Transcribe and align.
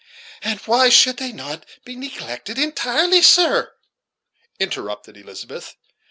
"And 0.41 0.59
why 0.61 0.89
should 0.89 1.17
they 1.17 1.31
not 1.31 1.63
be 1.85 1.95
neglected 1.95 2.57
entirely, 2.57 3.21
sir?" 3.21 3.75
interrupted 4.59 5.15
Elizabeth. 5.15 5.75